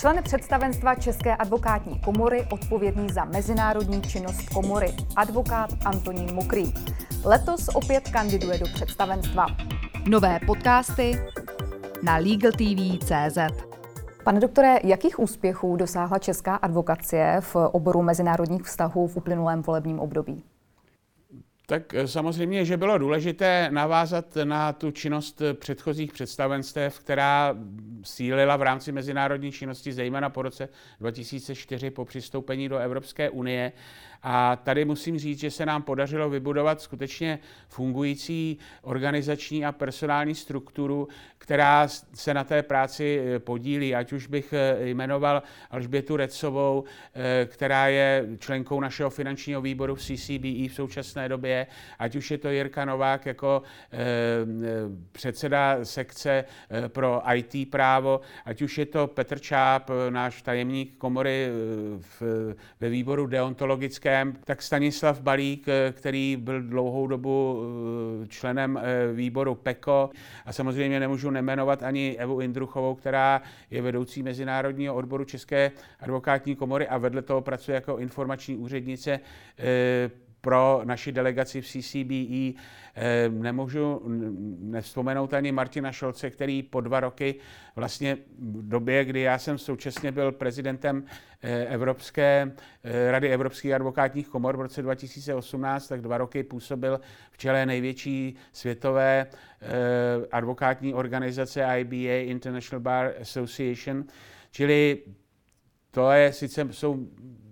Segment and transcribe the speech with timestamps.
[0.00, 6.72] Člen představenstva České advokátní komory odpovědný za mezinárodní činnost komory, advokát Antonín Mokrý.
[7.24, 9.46] Letos opět kandiduje do představenstva.
[10.08, 11.20] Nové podcasty
[12.02, 13.38] na LegalTV.cz
[14.24, 20.44] Pane doktore, jakých úspěchů dosáhla česká advokacie v oboru mezinárodních vztahů v uplynulém volebním období?
[21.70, 27.54] Tak eh, samozřejmě, že bylo důležité navázat na tu činnost předchozích představenstev, která
[28.02, 30.68] sílila v rámci mezinárodní činnosti, zejména po roce
[31.00, 33.72] 2004 po přistoupení do Evropské unie.
[34.22, 37.38] A tady musím říct, že se nám podařilo vybudovat skutečně
[37.68, 43.94] fungující organizační a personální strukturu, která se na té práci eh, podílí.
[43.94, 46.84] Ať už bych eh, jmenoval Alžbětu Recovou,
[47.14, 51.59] eh, která je členkou našeho finančního výboru v CCBE v současné době,
[51.98, 53.62] ať už je to Jirka Novák jako
[55.12, 56.44] předseda sekce
[56.88, 61.48] pro IT právo, ať už je to Petr Čáp, náš tajemník komory
[62.00, 62.22] v,
[62.80, 67.62] ve výboru deontologické politickém, tak Stanislav Balík, eh, který byl dlouhou dobu
[68.24, 70.10] eh, členem eh, výboru PECO
[70.46, 76.88] a samozřejmě nemůžu nemenovat ani Evu Indruchovou, která je vedoucí mezinárodního odboru České advokátní komory
[76.88, 79.20] a vedle toho pracuje jako informační úřednice
[80.40, 82.62] pro naši delegaci v CCBE.
[83.28, 84.02] Nemůžu
[84.60, 87.34] nevzpomenout ani Martina Šolce, který po dva roky,
[87.76, 91.04] vlastně v době, kdy já jsem současně byl prezidentem
[91.42, 92.52] Eh, Evropské
[92.84, 98.36] eh, rady Evropských advokátních komor v roce 2018, tak dva roky působil v čele největší
[98.52, 99.66] světové eh,
[100.32, 104.04] advokátní organizace IBA, International Bar Association,
[104.50, 104.98] čili
[105.90, 107.08] to je, sice jsou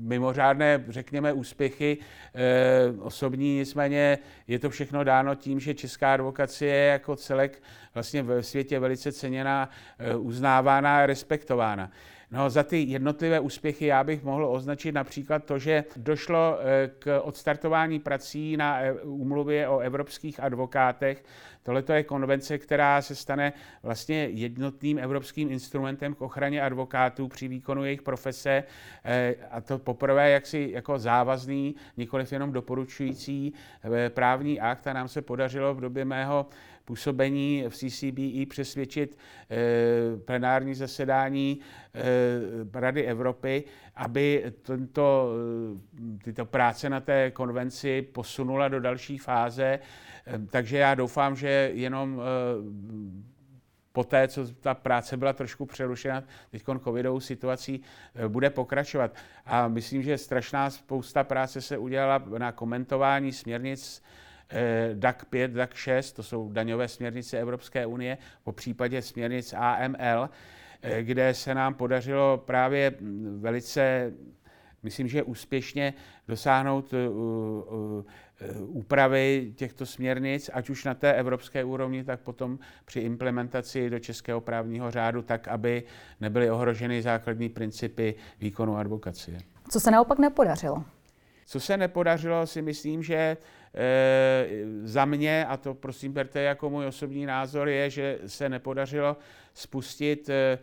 [0.00, 1.98] mimořádné, řekněme, úspěchy
[2.34, 7.62] e, osobní, nicméně je to všechno dáno tím, že česká advokacie je jako celek
[7.94, 11.90] vlastně ve světě velice ceněná, e, uznávána a respektována.
[12.32, 17.20] No, za ty jednotlivé úspěchy já bych mohl označit například to, že došlo eh, k
[17.20, 21.24] odstartování prací na eh, úmluvě o evropských advokátech.
[21.62, 27.84] Tohle je konvence, která se stane vlastně jednotným evropským instrumentem k ochraně advokátů při výkonu
[27.84, 28.64] jejich profese
[29.04, 33.52] eh, a to poprvé jaksi jako závazný, nikoliv jenom doporučující
[34.08, 36.46] právní akt a nám se podařilo v době mého
[36.90, 39.18] působení v CCBE přesvědčit
[39.50, 39.56] eh,
[40.24, 41.60] plenární zasedání
[41.94, 43.64] eh, Rady Evropy,
[43.96, 45.30] aby tento,
[45.94, 49.78] eh, tyto práce na té konvenci posunula do další fáze.
[50.50, 52.22] Takže já doufám, že jenom
[53.92, 57.82] po té, co ta práce byla trošku přerušena teď covidovou situací,
[58.28, 59.14] bude pokračovat.
[59.46, 64.02] A myslím, že strašná spousta práce se udělala na komentování směrnic
[64.94, 70.30] DAC 5, DAC 6, to jsou daňové směrnice Evropské unie, po případě směrnic AML,
[70.82, 72.94] eh, kde se nám podařilo právě
[73.38, 74.12] velice,
[74.82, 75.94] myslím, že úspěšně
[76.28, 76.96] dosáhnout eh,
[78.40, 83.98] eh, úpravy těchto směrnic, ať už na té evropské úrovni, tak potom při implementaci do
[83.98, 85.82] českého právního řádu, tak, aby
[86.20, 89.38] nebyly ohroženy základní principy výkonu advokacie.
[89.70, 90.84] Co se naopak nepodařilo?
[91.50, 93.36] Co se nepodařilo, si myslím, že e,
[94.82, 99.16] za mě, a to prosím berte jako můj osobní názor, je, že se nepodařilo
[99.54, 100.58] spustit e,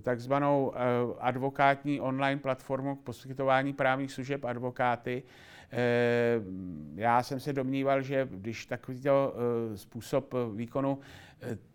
[0.00, 0.72] takzvanou
[1.18, 5.22] advokátní online platformu k poskytování právních služeb advokáty.
[6.94, 9.34] Já jsem se domníval, že když takovýto
[9.74, 10.98] způsob výkonu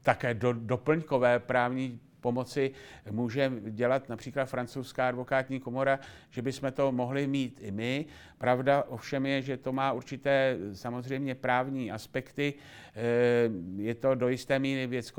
[0.01, 2.71] také do, doplňkové právní pomoci
[3.11, 5.99] může dělat například francouzská advokátní komora,
[6.29, 8.05] že bychom to mohli mít i my.
[8.37, 12.53] Pravda ovšem je, že to má určité samozřejmě právní aspekty.
[12.53, 15.13] Eh, je to do jisté míry věc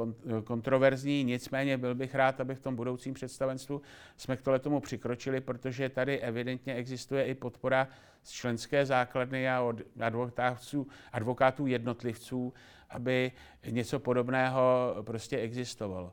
[0.44, 3.80] kontroverzní, nicméně byl bych rád, aby v tom budoucím představenstvu
[4.16, 7.88] jsme k tomu přikročili, protože tady evidentně existuje i podpora
[8.22, 12.52] z členské základny a od advokátů, advokátů jednotlivců,
[12.90, 13.32] aby
[13.66, 16.12] něco podobného prostě existovalo.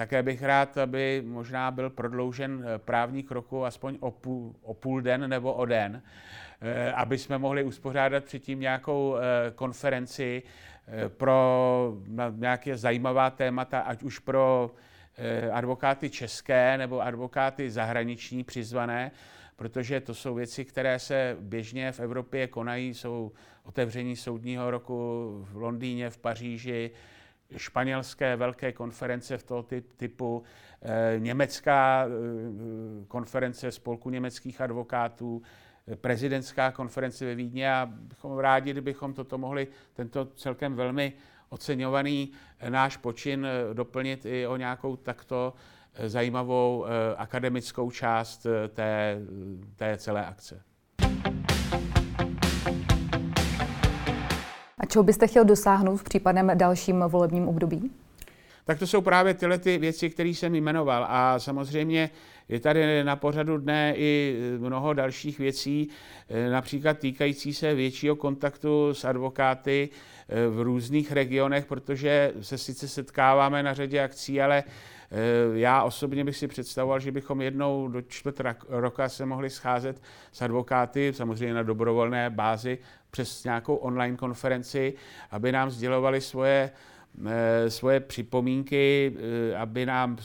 [0.00, 5.00] Také bych rád, aby možná byl prodloužen eh, právní kroku aspoň o půl, o půl
[5.00, 6.02] den nebo o den,
[6.60, 10.42] eh, aby jsme mohli uspořádat předtím nějakou eh, konferenci
[11.08, 11.92] pro
[12.30, 14.70] nějaké zajímavá témata, ať už pro
[15.52, 19.10] advokáty české nebo advokáty zahraniční přizvané,
[19.56, 23.32] protože to jsou věci, které se běžně v Evropě konají, jsou
[23.64, 24.94] otevření soudního roku
[25.50, 26.90] v Londýně, v Paříži,
[27.56, 29.66] španělské velké konference v toho
[29.96, 30.42] typu,
[30.82, 35.42] eh, německá eh, konference spolku německých advokátů,
[35.88, 41.12] eh, prezidentská konference ve Vídně a bychom rádi, kdybychom toto mohli, tento celkem velmi
[41.48, 42.32] oceňovaný
[42.68, 45.54] náš počin doplnit i o nějakou takto
[46.06, 46.86] zajímavou
[47.16, 49.18] akademickou část té,
[49.76, 50.69] té celé akce.
[54.90, 57.90] Čeho byste chtěl dosáhnout v případném dalším volebním období?
[58.64, 61.06] Tak to jsou právě tyhle ty věci, které jsem jmenoval.
[61.08, 62.10] A samozřejmě
[62.48, 65.88] je tady na pořadu dne i mnoho dalších věcí,
[66.50, 69.88] například týkající se většího kontaktu s advokáty
[70.50, 74.64] v různých regionech, protože se sice setkáváme na řadě akcí, ale
[75.54, 80.02] já osobně bych si představoval, že bychom jednou do čtvrt roka se mohli scházet
[80.32, 82.78] s advokáty, samozřejmě na dobrovolné bázi,
[83.10, 84.94] přes nějakou online konferenci,
[85.30, 86.99] aby nám sdělovali svoje eh,
[87.68, 89.16] svoje připomínky,
[89.52, 90.16] eh, aby nám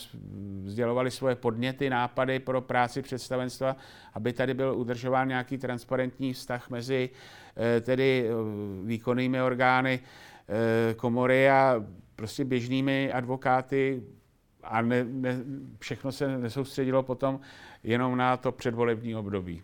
[0.66, 3.76] sdělovali svoje podněty, nápady pro práci představenstva,
[4.14, 7.10] aby tady byl udržován nějaký transparentní vztah mezi
[7.58, 8.30] eh, tedy
[8.84, 10.00] výkonnými orgány
[10.96, 11.86] komory a
[12.16, 14.04] prostě běžnými advokáty
[14.64, 15.38] a ne, ne,
[15.80, 17.40] všechno se nesoustředilo potom
[17.84, 19.62] jenom na to předvolební období.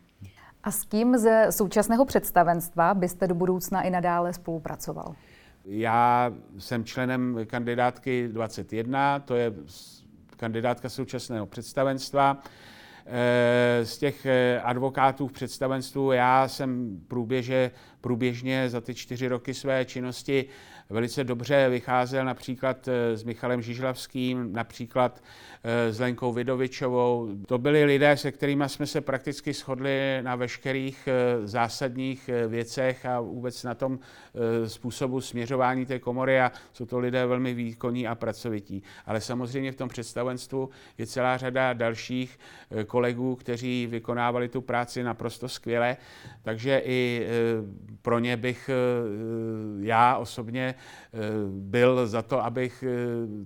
[0.63, 5.15] A s kým ze současného představenstva byste do budoucna i nadále spolupracoval?
[5.65, 9.53] Já jsem členem kandidátky 21, to je
[10.37, 12.43] kandidátka současného představenstva.
[13.05, 19.53] Eh, z těch eh, advokátů v představenstvu já jsem průběže, průběžně za ty čtyři roky
[19.53, 20.45] své činnosti
[20.89, 25.23] velice dobře vycházel například eh, s Michalem Žižlavským, například
[25.89, 27.29] s Lenkou Vidovičovou.
[27.47, 31.09] To byli lidé, se kterými jsme se prakticky shodli na veškerých
[31.43, 33.99] zásadních věcech a vůbec na tom
[34.67, 38.83] způsobu směřování té komory a jsou to lidé velmi výkonní a pracovití.
[39.05, 42.39] Ale samozřejmě v tom představenstvu je celá řada dalších
[42.87, 45.97] kolegů, kteří vykonávali tu práci naprosto skvěle,
[46.43, 47.27] takže i
[48.01, 48.75] pro ně bych e,
[49.79, 50.75] já osobně e,
[51.49, 52.83] byl za to, abych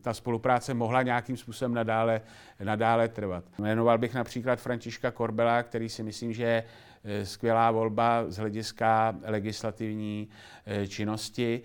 [0.01, 2.21] ta spolupráce mohla nějakým způsobem nadále,
[2.63, 3.43] nadále trvat.
[3.59, 6.63] Jmenoval bych například Františka Korbela, který si myslím, že je
[7.23, 10.29] skvělá volba z hlediska legislativní
[10.87, 11.61] činnosti,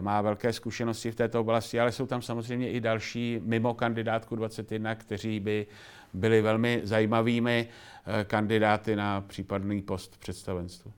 [0.00, 4.94] má velké zkušenosti v této oblasti, ale jsou tam samozřejmě i další mimo kandidátku 21,
[4.94, 5.66] kteří by
[6.14, 7.68] byli velmi zajímavými
[8.06, 10.92] eh, kandidáty na případný post představenstvu.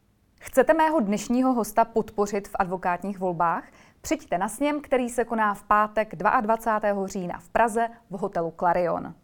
[0.47, 3.65] Chcete mého dnešního hosta podpořit v advokátních volbách?
[4.01, 7.07] Přijďte na sněm, který se koná v pátek 22.
[7.07, 9.15] října v Praze v hotelu Clarion.